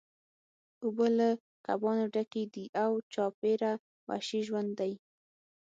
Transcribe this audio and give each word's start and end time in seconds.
اوبه 0.83 1.07
له 1.17 1.29
کبانو 1.65 2.05
ډکې 2.13 2.43
دي 2.53 2.65
او 2.83 2.91
چاپیره 3.13 3.71
وحشي 4.07 4.41
ژوند 4.47 4.69
دی 4.79 4.93